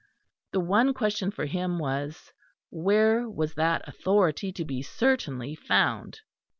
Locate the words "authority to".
3.87-4.65